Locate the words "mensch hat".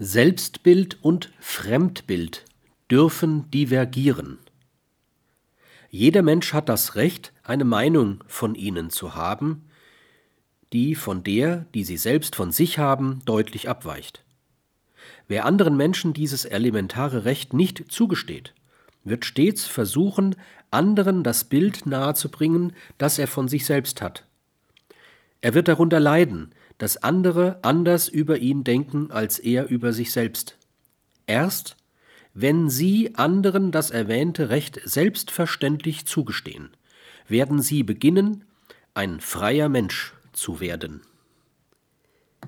6.22-6.68